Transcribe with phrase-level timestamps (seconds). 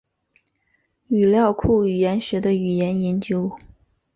[1.09, 3.55] 语料库语言学的语言研究。